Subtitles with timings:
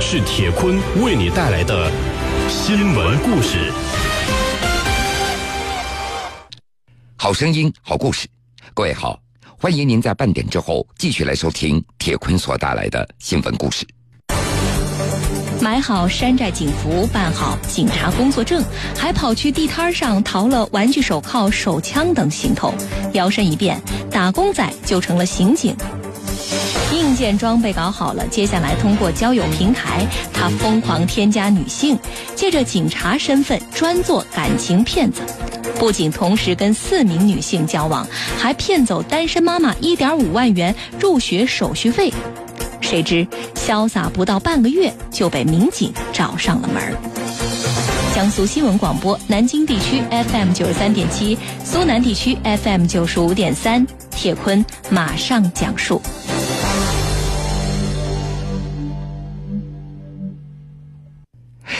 [0.00, 1.90] 是铁坤为你带来的
[2.48, 3.70] 新闻故事。
[7.16, 8.26] 好声音，好故事，
[8.72, 9.18] 各位好，
[9.58, 13.86] 欢迎您在半点之后继续来收听铁坤所带来的新闻故事。
[15.60, 18.64] 买好山寨警服，办好警察工作证，
[18.96, 22.72] 还跑去地摊上淘了玩具手铐、手枪等行头，
[23.14, 23.78] 摇身一变，
[24.10, 25.76] 打工仔就成了刑警。
[26.92, 31.98] 硬件装备搞好了，接下来通过交友平台，他疯狂添加女性，
[32.34, 35.22] 借着警察身份专做感情骗子，
[35.78, 38.06] 不仅同时跟四名女性交往，
[38.38, 42.12] 还骗走单身妈妈一点五万元入学手续费。
[42.80, 46.82] 谁知潇洒不到半个月就被民警找上了门。
[48.14, 56.00] 江苏新闻广播南京地区 FM 九十三点七，苏南地区 FM 九十五点三，铁坤马上讲述。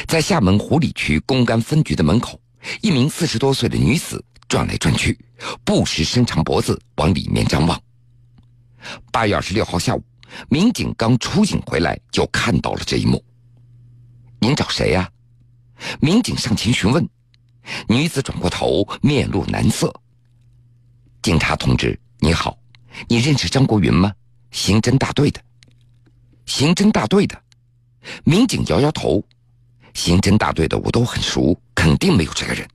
[0.08, 2.40] 在厦门湖里区公安分局的门口，
[2.80, 5.18] 一名四十多岁的女子转来转去，
[5.66, 7.78] 不时伸长脖子往里面张望。
[9.12, 10.02] 八月二十六号下午，
[10.48, 13.22] 民警刚出警回来，就看到了这一幕。
[14.40, 15.10] 您找谁呀？
[16.00, 17.06] 民警上前询问。
[17.86, 19.94] 女子转过头，面露难色。
[21.20, 22.58] 警察同志，你好，
[23.08, 24.10] 你认识张国云吗？
[24.52, 25.38] 刑侦大队的。
[26.46, 27.38] 刑侦大队的。
[28.24, 29.22] 民警摇摇头。
[29.98, 32.66] 刑侦大队的我都很熟，肯定没有这个人。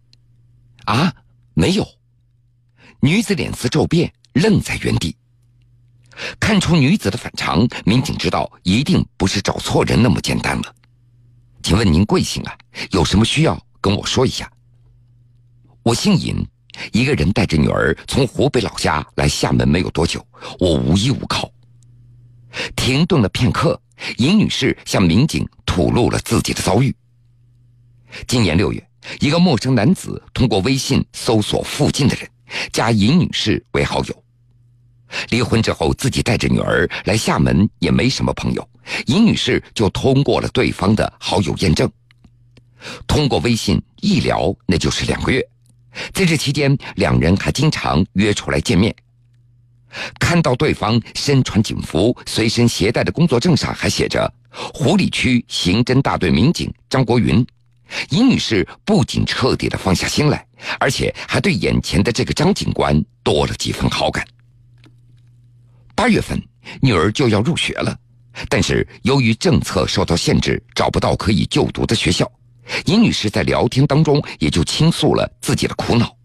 [0.84, 1.12] 啊，
[1.54, 1.88] 没有。
[3.00, 5.16] 女子脸色骤变，愣在原地。
[6.38, 10.76] 看出女子的反常，民警知道一定不是找错人那么简单了。
[11.64, 12.58] 请问您贵姓啊？
[12.92, 14.52] 有什么需要跟我说一下。
[15.82, 16.46] 我姓尹，
[16.92, 20.24] 一个人带着女儿从湖北老家来厦门没有多久，
[20.60, 21.50] 我无依无靠。
[22.76, 23.82] 停顿了片刻，
[24.18, 26.94] 尹女士向民警吐露了自己的遭遇。
[28.34, 28.84] 今年六月，
[29.20, 32.28] 一个陌生男子通过微信搜索附近的人，
[32.72, 34.24] 加尹女士为好友。
[35.30, 38.68] 离婚之后，自己带着女儿来厦门，也没什么朋友，
[39.06, 41.88] 尹女士就通过了对方的好友验证。
[43.06, 45.48] 通过微信一聊，那就是两个月。
[46.12, 48.96] 在这期间，两人还经常约出来见面。
[50.20, 57.46] 看到对方身穿警服，随身携带的工作证上还写着“湖里区刑侦大队民警张国云”。
[58.10, 60.46] 尹女士不仅彻底的放下心来，
[60.80, 64.26] 而且还对眼前的这个张警官多了几分好感。
[65.96, 66.42] 八月份，
[66.82, 67.98] 女儿就要入学了，
[68.50, 72.30] 但是由于政策受到限制，找不到可以就读的学校。
[72.86, 76.16] 尹女士在聊天当中也就倾诉了自己的苦恼。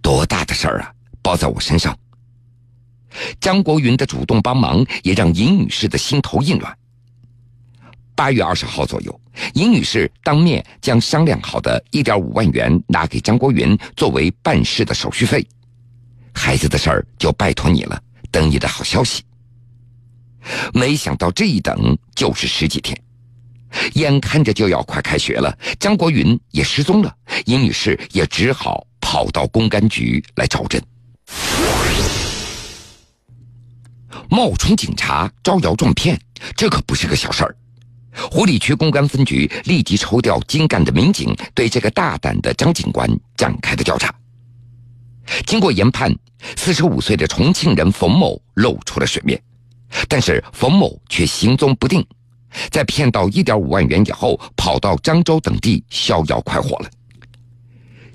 [0.00, 0.92] 多大的事儿啊，
[1.22, 1.96] 包在我身上。
[3.40, 6.76] 张国云的主动帮忙，也让尹女士的心头一暖。
[8.14, 9.20] 八月二十号左右，
[9.54, 15.46] 尹女士当面将商量好的一点五万元拿给张国云作为办事的手续费。
[16.34, 18.00] 孩子的事儿就拜托你了，
[18.30, 19.22] 等你的好消息。
[20.72, 22.98] 没想到这一等就是十几天，
[23.94, 27.14] 眼看着就要快开学了，张国云也失踪了，
[27.46, 30.82] 尹女士也只好跑到公安局来找人。
[34.28, 36.18] 冒充警察招摇撞骗，
[36.56, 37.56] 这可不是个小事儿。
[38.30, 44.14] 湖里区公安分局立即抽调精干的民警，对这个大胆的张警官展开了调查。
[45.46, 46.14] 经过研判，
[46.56, 49.40] 四十五岁的重庆人冯某露出了水面，
[50.08, 52.04] 但是冯某却行踪不定，
[52.70, 56.90] 在骗到一点五万元以后，跑到漳州等地逍遥快活了。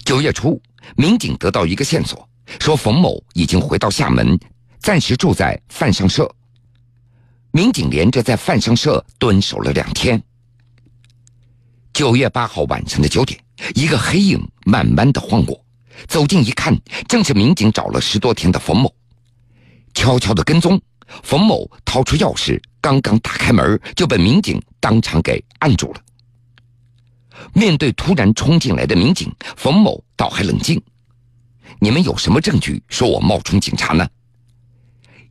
[0.06, 0.62] 九月初，
[0.96, 2.28] 民警得到一个线索，
[2.60, 4.40] 说冯某已经回到厦门，
[4.80, 6.30] 暂时住在范上社。
[7.52, 10.22] 民警连着在范商社蹲守了两天。
[11.94, 13.40] 九月八号晚上的九点，
[13.74, 15.60] 一个黑影慢慢的晃过，
[16.08, 16.78] 走近一看，
[17.08, 18.94] 正是民警找了十多天的冯某。
[19.96, 20.80] 悄悄的跟踪，
[21.24, 26.02] 冯某掏出钥匙，刚刚打开门，就被民警当场给按住了。
[27.54, 30.80] 面对突然冲进来的民警，冯某倒还冷静
[31.82, 34.08] ：“你们有什么证据说我冒充警察呢？”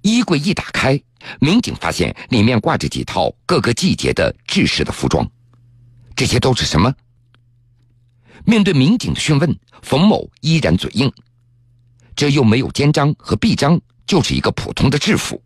[0.02, 1.00] 衣柜一打开。
[1.40, 5.28] 民警发现里面挂着几套各个季节的制式的服装，
[6.14, 6.92] 这些都是什么？
[8.44, 11.12] 面对民警的讯问，冯某依然嘴硬，
[12.14, 15.42] 这又没有肩章和臂章，就是一个普通的制服。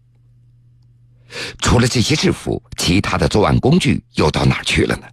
[1.60, 5.06] 除了这些制服，其他的作案工具又到哪去了呢？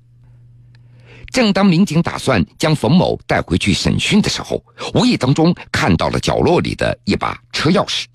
[1.31, 4.63] 正当民警打算将冯某带回去审讯的时候，
[4.93, 8.05] 无意当中看到了角落里的一把车钥匙。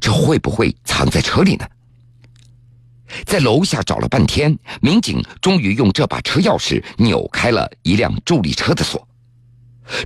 [0.00, 1.66] 这会不会藏在车里呢？
[3.26, 9.06] 在楼下找了半天，民警终于用这把车钥匙扭开了一辆助力车的锁。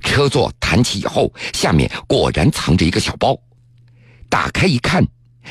[0.01, 3.37] 车座弹起以后，下面果然藏着一个小包。
[4.27, 5.05] 打开一看，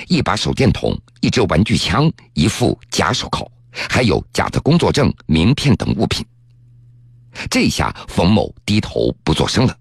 [0.08, 6.26] 一把手电筒、一支玩具枪、一副假手铐，还有假的工作证、名片等物品。
[7.48, 9.76] 这下冯某低头不作声了。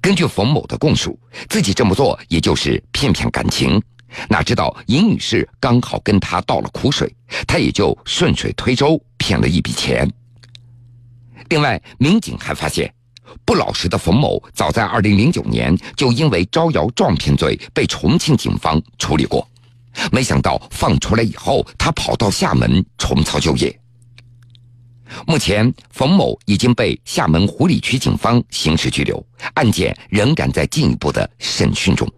[0.00, 3.80] 根据冯某的供述，自己这么做也就是骗骗感情。
[4.28, 7.12] 哪知道尹女士刚好跟他倒了苦水，
[7.46, 10.08] 他也就顺水推舟骗了一笔钱。
[11.48, 12.92] 另外，民警还发现，
[13.44, 19.46] 不老实的冯某早在2009年就因为招摇撞骗罪被重庆警方处理过，
[20.12, 23.80] 没想到放出来以后，他跑到厦门重操旧业。
[25.26, 29.24] 目前，冯某已经被厦门湖里区警方刑事拘留，
[29.54, 32.10] 案件仍然在进一步的审讯中。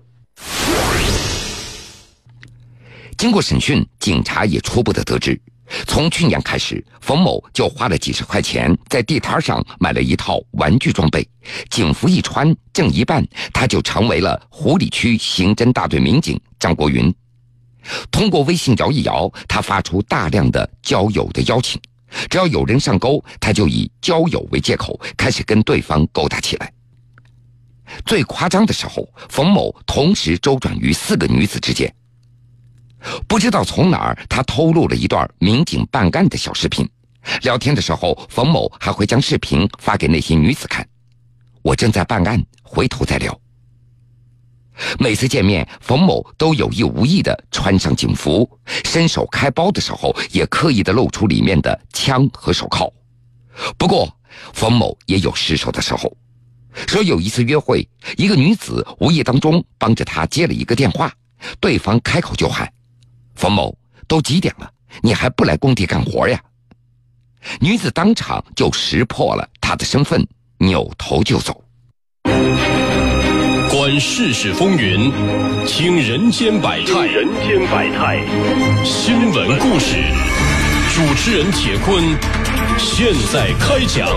[3.16, 5.40] 经过审讯，警察也初步的得知，
[5.86, 11.26] 从去年开始，冯某就花了几十块钱在地摊上买了一套玩具装备，
[11.70, 17.12] 警服一穿，挣一半，他就成为了湖里区刑侦大队民警张国云。
[18.10, 21.80] 通过微信摇一摇，他发出大量的交友的邀请，
[22.28, 26.72] 只要有人上钩，他就以交友为借口，开始跟对方勾搭起来。
[28.04, 31.92] 最夸张的时候，冯某同时周转于四个女子之间。
[33.28, 36.88] 不知道从哪儿，他偷录了一段民警办案的小视频。
[37.42, 40.86] 聊天的时候，冯某还会将视频发给那些女子看。
[41.62, 43.40] 我正在办案，回头再聊。
[44.98, 48.48] 每次见面，冯某都有意无意的穿上警服，
[48.84, 52.92] 伸手开包的时候，也刻意的露出里面的枪和手铐。
[53.78, 54.14] 不过，
[54.52, 56.14] 冯某也有失手的时候，
[56.86, 57.88] 说有一次约会，
[58.18, 61.12] 一个女子无意当中帮着他接了一个电话，
[61.58, 62.70] 对方开口就喊。
[63.34, 63.76] 冯某，
[64.06, 64.70] 都几点了，
[65.02, 66.38] 你还不来工地干活呀？
[67.60, 70.26] 女子当场就识破了他的身份，
[70.58, 71.62] 扭头就走。
[73.68, 75.10] 观世事风云，
[75.66, 77.06] 听人间百态。
[77.06, 78.24] 人间百态，
[78.84, 79.96] 新闻故事，
[80.94, 82.04] 主持人铁坤，
[82.78, 84.08] 现在开讲。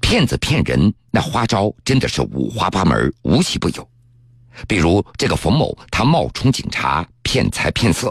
[0.00, 3.88] 骗子骗人，那花招真的是五花八门，无奇不有。
[4.66, 8.08] 比如这个冯某，他冒充警察骗财骗色；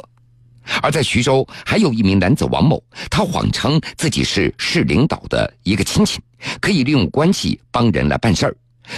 [0.82, 6.20] 而在徐州，还有一名男子王某，他谎称自己是市领导的一个亲戚，
[6.62, 8.56] 可以利用关系帮人来办事儿，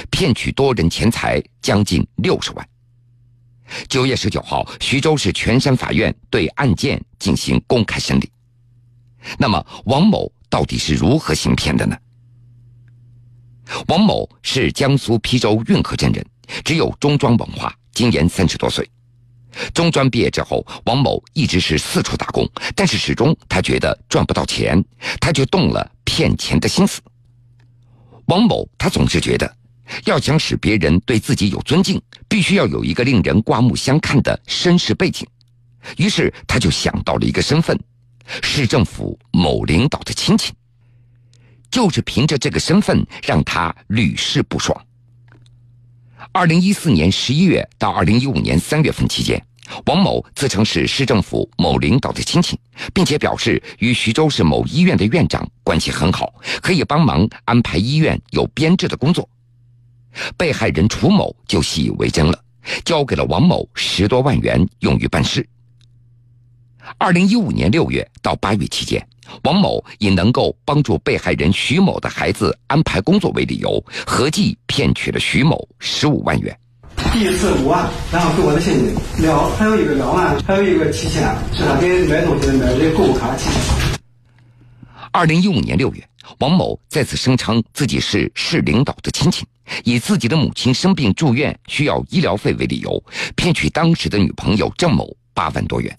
[0.09, 2.67] 骗取多人钱财将近六十万。
[3.87, 8.29] 九月十九号，徐州市泉山法院对案件进行公开审理。
[9.37, 11.97] 那么，王某到底是如何行骗的呢？
[13.87, 16.23] 王某是江苏邳州运河镇人。
[16.63, 18.87] 只有中专文化，今年三十多岁。
[19.73, 24.83] 中专毕业之后，王某一直是四处打工，但是始终他觉得赚不到钱，
[25.19, 27.01] 他就动了骗钱的心思。
[28.25, 29.55] 王某他总是觉得，
[30.05, 35.27] 要想使别人对自己有尊敬，必须要有一个令人刮目相看的身世背景。
[35.97, 37.79] 于是他就想到了一个身份：
[38.41, 40.53] 市政府某领导的亲戚。
[41.71, 44.79] 就是凭着这个身份，让他屡试不爽。
[46.35, 49.41] 二零一四年十一月到二零一五年三月份期间，
[49.85, 52.59] 王某自称是市政府某领导的亲戚，
[52.93, 59.29] 并且表示与徐州市某医院的院长关系很好，可以帮忙安排医院有编制的工作。
[60.35, 62.37] 被害人楚某就信以为真了，
[62.83, 65.47] 交给了王某十多万元用于办事。
[66.97, 69.01] 二零一五年六月到八月期间。
[69.41, 76.53] 王某以能够帮助被害人徐某的孩子安排工作为理由，合计骗取了徐某十五万元。
[77.13, 83.97] 第一次五万，然后给我的现金两，还有一个两万，还有一个七千，是他给买东西买的购物卡七千。
[85.13, 86.05] 二零一五年六月，
[86.39, 89.45] 王某再次声称自己是市领导的亲戚，
[89.85, 93.01] 以自己的母亲生病住院需要医疗费为理由，
[93.37, 95.97] 骗取当时的女朋友郑某八万多元。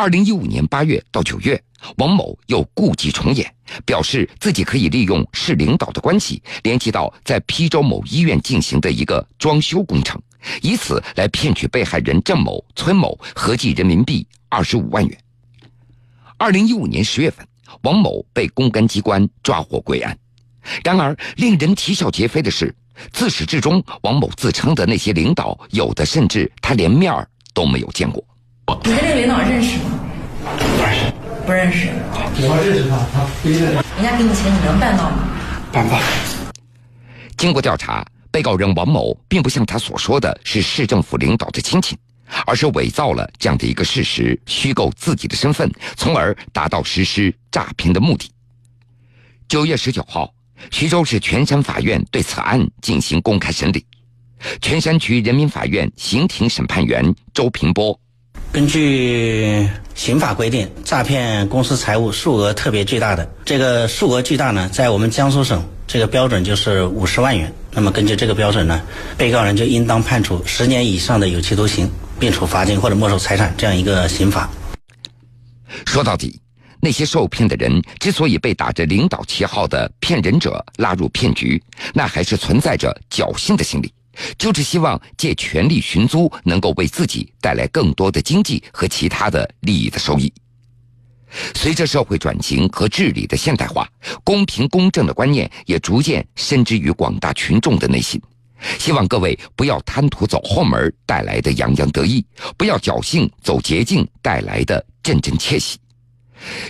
[0.00, 1.62] 二零一五年八月到九月。
[1.98, 3.54] 王某又故伎重演，
[3.84, 10.18] 表示自己可以利用市领导的关系，联系到在邳州某医院进行的一个装修工程，
[10.62, 15.18] 以此来骗取被害人郑某、崔某合计人民币二十五万元。
[16.38, 17.46] 二零一五年十月份，
[17.82, 20.18] 王某被公安机关抓获归案。
[20.82, 22.74] 然而，令人啼笑皆非的是，
[23.12, 28.24] 自始至终，王某自称的那些领导，有的甚至他连面儿都没有见过。
[28.84, 29.89] 你跟那领导认识吗？
[31.46, 31.88] 不认识。
[32.42, 33.64] 我认识他，他不认识。
[33.64, 35.28] 人家给你钱，你能办到吗？
[35.72, 36.00] 办不到。
[37.36, 41.96] 经过调查，被告人王某并不像他所说的是市政府领导的亲戚，
[42.46, 48.30] 而是伪造了这样的一个事实，虚构自己的身份，从而达到实施诈骗的目的。
[49.48, 50.32] 九月十九号，
[50.70, 53.84] 徐州市泉山法院对此案进行公开审理。
[54.62, 57.98] 泉山区人民法院刑庭审判员周平波，
[58.52, 67.52] 根据刑法规定，诈骗公司财物数额特别巨大的，这个数额巨大呢，在我们江苏省这个标准就是五十万元。
[67.72, 68.82] 那么根据这个标准呢，
[69.16, 71.88] 被告人就应当判处十年以上的有期徒刑，
[72.18, 74.50] 并处罚金或者没收财产这样一个刑罚。
[75.86, 76.40] 说到底，
[76.80, 81.62] 那些受骗的人之所以被打着领导旗号的骗人者拉入骗局，
[81.94, 83.94] 那还是存在着侥幸的心理。
[84.38, 90.32] 就是希望借权力寻租，能够为自己带来更多的经济和其他的利益的收益。
[91.54, 93.88] 随着社会转型和治理的现代化，
[94.24, 98.20] 公平公正的观念也逐渐深植于广大群众的内心。
[98.78, 102.22] 希望各位不要贪图走后门带来的洋洋得意，
[102.58, 105.79] 不要侥幸走捷径带来的阵阵窃喜。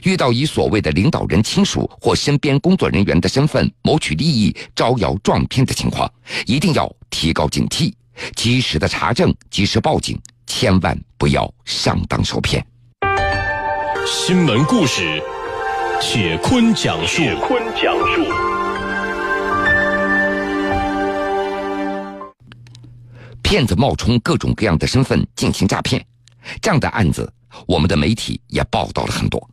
[0.03, 6.11] 遇到以所谓的领导人亲属或身边工作人员的身份谋取利益、招摇撞骗的情况，
[6.47, 7.93] 一定要提高警惕，
[8.35, 12.65] 及时的查证，及时报警，千万不要上当受骗。
[14.07, 15.23] 新闻故事，
[16.01, 17.17] 铁坤讲述。
[17.19, 18.25] 铁坤讲述。
[23.43, 26.05] 骗子冒充各种各样的身份进行诈骗，
[26.63, 27.33] 这样的案子，
[27.67, 29.51] 我们的媒体也报道了很多。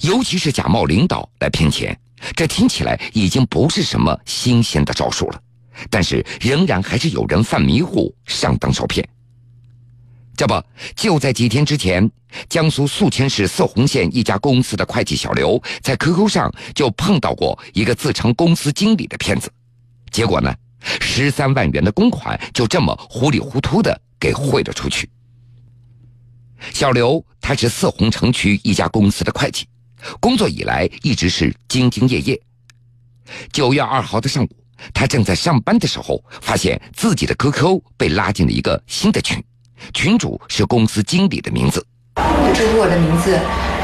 [0.00, 1.98] 尤其是假冒领导来骗钱，
[2.34, 5.40] 这听起来已经不是什么新鲜的招数了，
[5.90, 9.06] 但是仍然还是有人犯迷糊上当受骗。
[10.36, 10.62] 这不，
[10.94, 12.10] 就在几天之前，
[12.48, 19.50] 江苏宿迁市泗洪县一家公司的会计小刘在 QQ 上就碰到过一个自称公司经理的骗子，
[20.10, 20.54] 结果呢，
[21.00, 25.08] 十三万元的公款就这么糊里糊涂的给汇了出去。
[26.72, 29.66] 小刘他是泗洪城区一家公司的会计。
[30.20, 32.40] 工作以来一直是兢兢业业。
[33.52, 34.48] 九月二号的上午，
[34.94, 39.42] 他正在上班的时候，发现自己的 QQ 被拉进了一个新的群，
[39.92, 41.84] 群主是公司经理的名字，
[42.54, 43.36] 支付我的名字，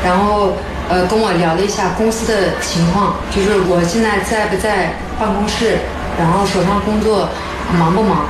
[0.04, 0.52] 然后
[0.88, 5.78] 呃跟我聊了一下公司的情况，就是我现在在不在办公室，
[6.18, 7.28] 然后手上工作
[7.72, 8.28] 忙不忙，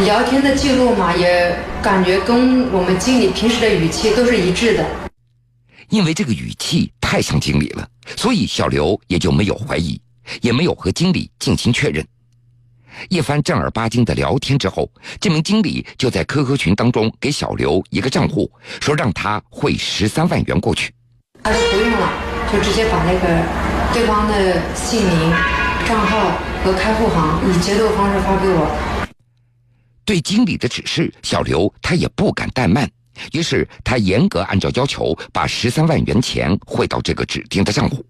[0.00, 4.84] 聊天的记录嘛，也感觉跟我们经理平时的语气都是一致的。
[5.88, 10.00] 因为这个语气太像经理了，所以小刘也就没有怀疑，
[10.40, 12.04] 也没有和经理进行确认。
[13.08, 20.92] 一番正儿八经的聊天之后，这名经理就在 QQ 群当中给小刘一个账户，说让他汇十三万元过去。
[21.44, 22.12] 他说不用了，
[22.52, 23.42] 就直接把那个
[23.92, 25.32] 对方的姓名、
[25.86, 26.32] 账号
[26.64, 28.76] 和开户行以截图方式发给我。
[30.04, 32.88] 对经理的指示，小刘他也不敢怠慢。
[33.32, 38.04] 于是他严格按照要求把十三万元钱汇到这个指定的账户。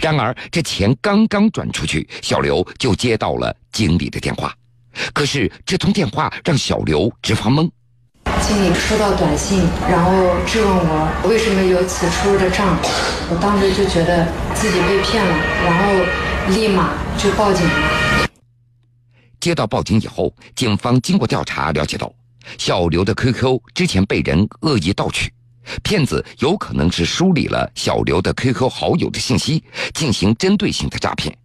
[0.00, 4.54] 然而这钱刚刚转出去，小刘就接到了经理的电话。
[5.12, 7.68] 可是这通电话让小刘直发懵。
[8.40, 10.10] 经理收到短信，然后
[10.46, 12.78] 质问我为什么有此出入的账。
[13.30, 15.34] 我当时就觉得自己被骗了，
[15.64, 18.03] 然后立马就报警了。
[19.44, 22.10] 接到报警以后，警方经过调查了解到。
[22.56, 25.30] 小刘的 QQ 之前被人恶意盗取，
[25.82, 31.36] 骗子有可能是梳理了小刘的 QQ 好友的信息，进行针对性的诈骗。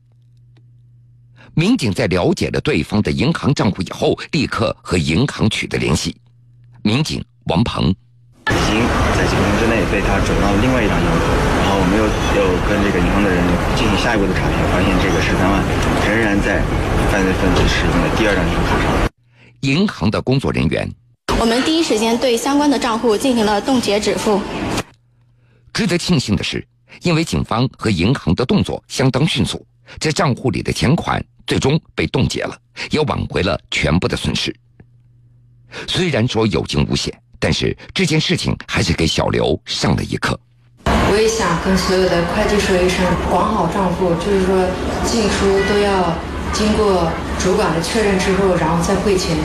[1.53, 6.15] 民警在了解了对方的银行账户以后，立刻和银行取得联系。
[6.81, 7.93] 民警王鹏，
[9.29, 11.21] 几分钟之内被他转到另外一张银行，
[11.61, 13.37] 然后我们又又跟这个银行的人
[13.77, 15.61] 进行下一步的查询，发现这个十三万
[16.09, 16.59] 仍然在
[17.13, 18.89] 犯罪分子使用的第二张银行卡上。
[19.61, 20.89] 银行的工作人员，
[21.39, 24.41] 我们第一时间对相关的账户进行了冻结止付。
[25.73, 26.65] 值得庆幸的是，
[27.03, 29.63] 因为警方和银行的动作相当迅速，
[29.99, 32.57] 这账户里的钱款最终被冻结了，
[32.89, 34.55] 也挽回了全部的损失。
[35.87, 40.39] 虽然说有惊无险，但是这件事情还是给小刘上了一课。
[40.85, 44.67] 我也想跟所有的会计说一声，管好账户，就是说
[45.05, 46.13] 进出都要。
[46.51, 49.37] 经过主管的确认之后，然后再汇钱。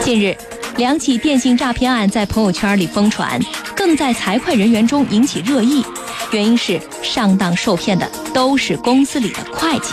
[0.00, 0.34] 近日，
[0.78, 3.38] 两起电信诈骗案在朋友圈里疯传，
[3.76, 5.84] 更在财会人员中引起热议。
[6.32, 9.92] 原因是上当受骗的都是公司里的会计，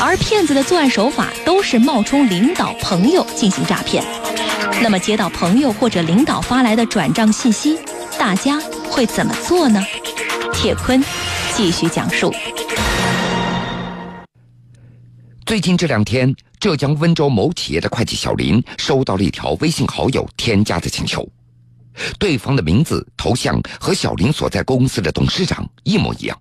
[0.00, 4.04] 而骗子的作案手法都是冒充领导朋友进行诈骗。
[4.82, 7.78] 那么，接到朋友或者领导发来的转账信息，
[8.18, 8.58] 大家
[8.90, 9.84] 会怎么做呢？
[10.54, 11.04] 铁坤
[11.54, 12.32] 继续讲述。
[15.44, 21.28] 最近这两天，浙江温州某企业的会计小林收到了一条微信好友添加的请求，
[22.18, 26.36] 对方的名字、头像和小林所在公司的董事长一模一样。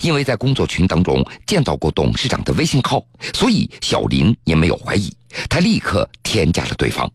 [0.00, 3.04] 因为在工作群当中见到过董事长的微信号，
[3.34, 5.14] 所以小林也没有怀疑，
[5.48, 7.10] 他立刻添加了对方。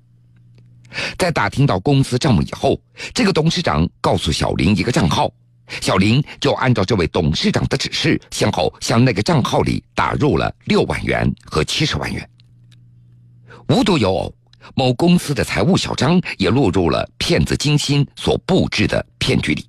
[1.17, 2.79] 在打听到公司账目以后，
[3.13, 5.31] 这个董事长告诉小林一个账号，
[5.79, 12.29] 小林就按照这位董事长的指示，先后向那个账号里打入了六万元和七十万元。
[13.69, 14.35] 无独有偶，
[14.75, 19.65] 某公司的财务小张也落入了骗子精心所布置的骗局里。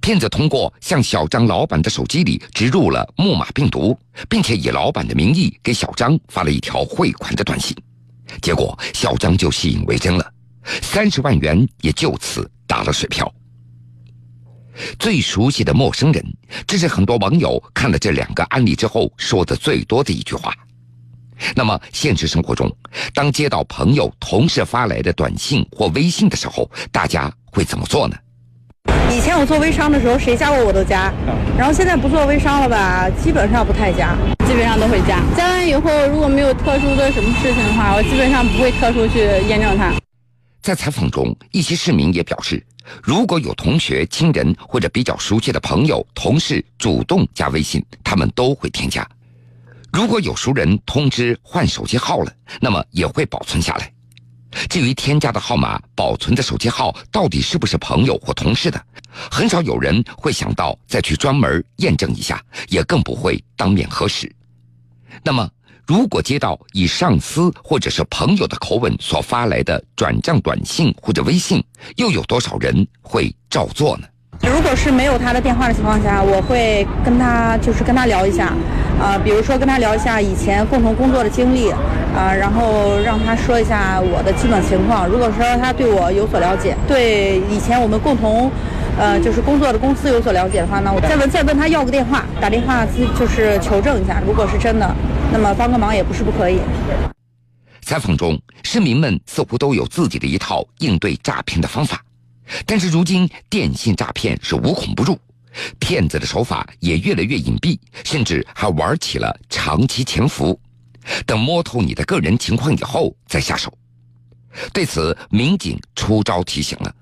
[0.00, 7.76] 骗子通过向小张老板的手机里植入了木马病毒，并且以老板的名义给小张发了一条汇款的短信，
[8.40, 10.32] 结果小张就信以为真了，
[10.82, 13.30] 三十万元也就此打了水漂。
[14.98, 16.24] 最熟悉的陌生人，
[16.66, 20.54] 这是很多网友看了这两个案例之后说的最多的一句话。
[21.54, 22.74] 那么现实生活中，
[23.12, 28.16] 当接到朋友、同事发来的短信或微信的时候，大家会怎么做呢？
[29.10, 31.12] 以前我做微商的时候，谁加过我都加，
[31.56, 34.16] 然后现在不做微商了吧，基本上不太加，
[34.46, 35.20] 基本上都会加。
[35.36, 39.92] 加完以后，如果没有特殊的什么事情的话，我基本上不会特殊去验证它。
[40.62, 42.64] 在采访中，一些市民也表示，
[43.02, 49.06] 如果有同学、亲人或者比较熟悉的朋友、同事主动加微信，他们都会添加。
[49.90, 53.90] 如果有熟人通知换手机号了，那么也会保存下来。
[54.68, 58.82] 至于添加的号码、保存的手机号到底是不是朋友或同事的，
[59.30, 64.30] 很少有人会想到再去专门验证一下，也更不会当面核实。
[65.22, 65.48] 那么，
[65.86, 71.62] 如果接到以上司或者是朋友的口吻所发来的转账短信或者微信，
[71.96, 74.06] 又有多少人会照做呢？
[74.42, 78.52] 如果是没有他的电话的情况下，我会跟他就是跟他聊一下，
[79.00, 81.70] 呃，比如说跟他聊一下以前共同工作的经历，
[82.16, 85.06] 啊，然后让他说一下我的基本情况。
[85.08, 88.50] 如果说他对我有所了解，对以前我们共同，
[88.98, 92.86] 呃，就是工作的公司有所了解的话呢，我再问再问他要个电话，打电话
[93.18, 94.20] 就是求证一下。
[94.26, 94.94] 如果是真的，
[95.32, 96.58] 那么帮个忙也不是不可以。
[97.82, 102.00] 采访中，市民们似乎都有自己的一套应对诈骗的方法。
[102.64, 105.18] 但是如今电信诈骗是无孔不入，
[105.78, 110.58] 骗子的手法也越来越隐蔽，甚至还玩起了长期潜伏，
[111.26, 113.72] 等摸透你的个人情况以后再下手。
[114.72, 116.94] 对此，民警出招提醒了：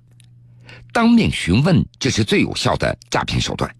[0.93, 3.73] 当面询问这是最有效的诈骗手段，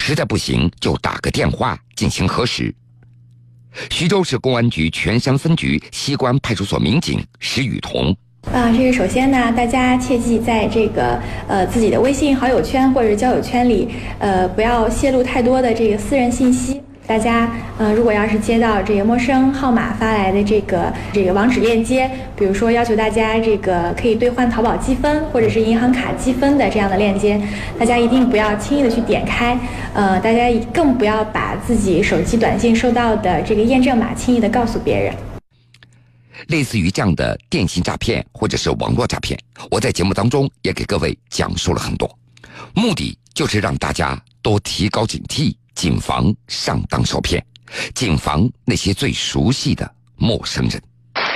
[0.00, 2.74] 实在不行就打个电话进行核实。
[3.90, 8.14] 徐州市公安局泉山分局西关派出所民警石雨桐。
[8.50, 16.78] 啊，这个首先呢，大家切记在这个呃自己的微信好友圈或者交友圈里，呃，不要泄露太多的这个私人信息。
[17.06, 27.40] 大家呃，如果要是接到这个陌生号码发来的这个这个网址链接，比如说要求大家这个可以兑换淘宝积分或者是银行卡积分的这样的链接，
[27.78, 29.56] 大家一定不要轻易的去点开。
[29.94, 30.42] 呃，大家
[30.74, 35.14] 更不要把自己手机短信收到的这个验证码轻易的告诉别人。
[36.48, 39.38] 类似于这样的电信诈骗或者是网络诈骗，
[39.70, 42.08] 我在节目当中也给各位讲述了很多，
[42.74, 47.44] 目的就是让大家多提高警惕，谨防上当受骗，
[47.94, 50.82] 谨防那些最熟悉的陌生人。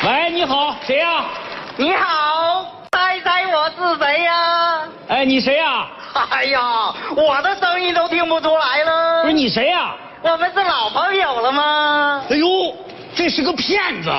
[0.04, 1.24] 喂，你好，谁呀？
[1.78, 4.88] 你好，猜猜我是谁呀？
[5.08, 5.88] 哎，你谁呀？
[6.30, 9.22] 哎呀，我的声音都听不出来了。
[9.22, 9.94] 不是你谁呀？
[10.22, 12.24] 我们是老朋友了吗？
[12.30, 12.46] 哎呦，
[13.14, 14.10] 这是个骗子。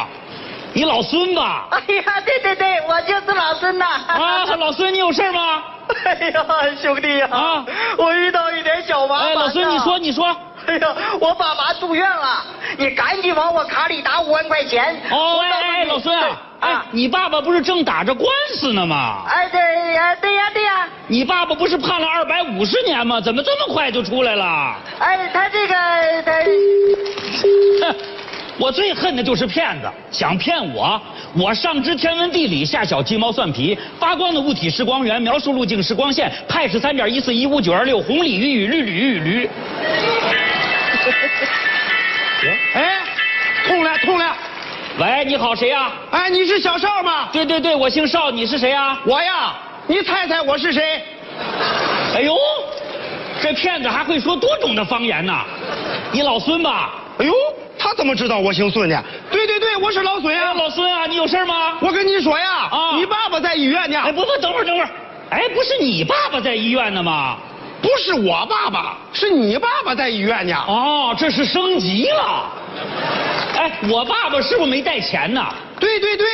[0.78, 1.66] 你老孙吧？
[1.72, 3.86] 哎呀，对对对，我就是老孙呐！
[4.06, 5.64] 啊，老孙，你有事吗？
[6.06, 6.46] 哎呀，
[6.80, 7.28] 兄弟呀！
[7.32, 7.66] 啊，
[7.98, 9.30] 我遇到一点小麻烦。
[9.30, 10.38] 哎，老孙，你说，你说。
[10.68, 10.88] 哎呀，
[11.20, 12.44] 我爸妈住院了，
[12.78, 15.02] 你赶紧往我卡里打五万块钱。
[15.10, 19.24] 哦，哎，老孙啊，哎，你爸爸不是正打着官司呢吗？
[19.28, 19.60] 哎，对
[19.94, 20.88] 呀，对呀，对呀。
[21.08, 23.20] 你爸爸不是判了二百五十年吗？
[23.20, 24.76] 怎么这么快就出来了？
[25.00, 25.76] 哎，他这个。
[28.60, 31.00] 我最恨的就是骗子，想骗我。
[31.36, 33.78] 我上知天文地理，下晓鸡毛蒜皮。
[34.00, 36.32] 发光的物体是光源，描述路径是光线。
[36.48, 39.50] 派是三点一四一五九二六，红鲤鱼与绿鲤鱼与驴。
[42.74, 43.00] 哎，
[43.68, 44.36] 通了通了。
[45.00, 45.92] 喂，你好，谁呀？
[46.10, 47.30] 哎，你是小邵吗？
[47.32, 48.98] 对对对，我姓邵，你是谁呀？
[49.06, 49.54] 我呀，
[49.86, 51.04] 你猜猜我是谁？
[52.16, 52.36] 哎呦，
[53.40, 55.34] 这骗子还会说多种的方言呢。
[56.12, 56.96] 你老孙吧？
[57.20, 57.34] 哎呦。
[57.98, 59.04] 他怎么知道我姓孙呢？
[59.32, 61.80] 对对对，我是老孙啊，老孙啊，你有事吗？
[61.82, 64.00] 我跟你说呀，啊，你爸爸在医院呢。
[64.00, 64.90] 哎，不不，等会儿等会儿，
[65.32, 67.38] 哎，不是你爸爸在医院呢吗？
[67.82, 70.56] 不是我爸爸，是你爸爸在医院呢。
[70.68, 72.46] 哦，这是升级了。
[73.56, 75.44] 哎，我爸爸是不是没带钱呢？
[75.80, 76.26] 对对对。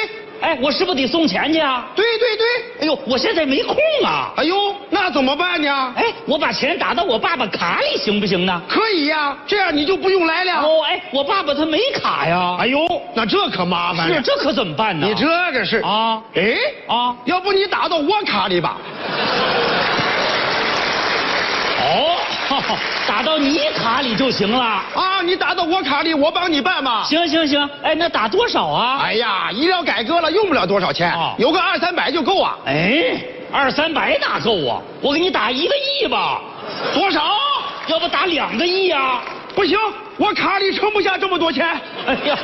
[0.44, 1.86] 哎，我是不是得送钱去啊？
[1.96, 2.46] 对对对。
[2.82, 4.34] 哎呦，我现在没空啊。
[4.36, 5.94] 哎呦，那怎么办呢？
[5.96, 8.62] 哎，我把钱打到我爸爸卡里行不行呢？
[8.68, 10.62] 可以呀，这样你就不用来了。
[10.62, 12.58] 哦，哎，我爸爸他没卡呀。
[12.60, 14.16] 哎呦，那这可麻烦了。
[14.16, 15.08] 是，这可怎么办呢？
[15.08, 16.22] 你这个是啊？
[16.36, 18.76] 哎啊，要不你打到我卡里吧？
[21.80, 22.18] 哦，
[23.08, 25.22] 打到你卡里就行了啊！
[25.24, 27.04] 你打到我卡里，我帮你办嘛。
[27.04, 29.00] 行行行，哎，那打多少啊？
[29.02, 32.58] 哎呀，医疗改革了，用不了多少钱，有个二三百就够啊。
[32.66, 33.18] 哎，
[33.52, 34.82] 二三百哪够啊？
[35.02, 36.42] 我给你打一个亿吧。
[36.94, 37.22] 多少？
[37.88, 39.22] 要不打两个亿啊？
[39.56, 39.78] 不行，
[40.18, 41.66] 我卡里盛不下这么多钱。
[42.06, 42.38] 哎呀，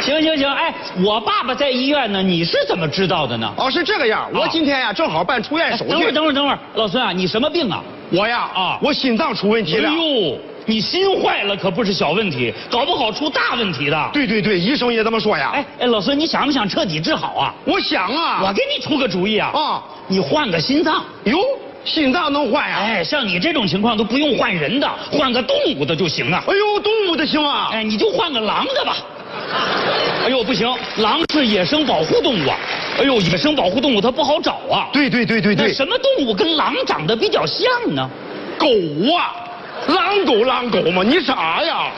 [0.00, 0.72] 行行行，哎，
[1.04, 3.52] 我爸爸在医院呢，你是怎么知道的呢？
[3.56, 5.90] 哦，是这个样，我今天呀正好办出院手续。
[5.90, 7.82] 等会儿，等会儿，等会儿，老孙啊，你什么病啊？
[8.10, 9.88] 我呀啊，我心脏出问题了。
[9.88, 14.10] 哎呦，你心坏了可不是小问题，搞不好出大问题的。
[14.12, 15.50] 对对对，医生也这么说呀。
[15.52, 17.54] 哎哎，老孙，你想不想彻底治好啊？
[17.64, 18.40] 我想啊。
[18.42, 19.50] 我给你出个主意啊。
[19.52, 21.02] 啊，你换个心脏。
[21.24, 21.38] 哟，
[21.84, 22.78] 心脏能换呀？
[22.78, 26.42] 哎，像你这种情况都不用换人的，换个动物的就行啊。
[26.46, 27.70] 哎呦，动物的行啊？
[27.72, 28.96] 哎，你就换个狼的吧。
[30.24, 32.56] 哎呦，不行，狼是野生保护动物啊。
[32.98, 34.88] 哎呦，野生保护动物它不好找啊。
[34.92, 35.72] 对对对对对。
[35.72, 38.08] 什么动物跟狼长得比较像呢？
[38.58, 38.66] 狗
[39.16, 39.34] 啊，
[39.88, 41.90] 狼狗狼狗嘛，你傻呀？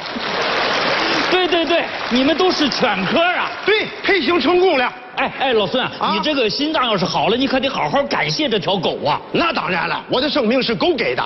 [1.31, 3.51] 对对对，你们都是犬科啊。
[3.67, 4.93] 对，配型成功了。
[5.17, 9.21] 哎哎，老孙，啊、你这个心脏要是好了，你可得好好感谢这条狗啊。
[9.33, 11.23] 那当然了，我的生命是狗给的。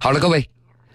[0.00, 0.46] 好了，各位。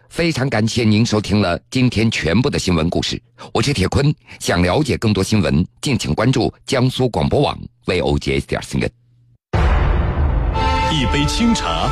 [0.09, 3.21] 非常感谢您收听了今天全部的新闻故事，
[3.53, 4.13] 我是铁坤。
[4.39, 8.89] 想了解更多新闻，敬请关注江苏广播网 vogs 点 cn。
[10.91, 11.89] 一杯清茶。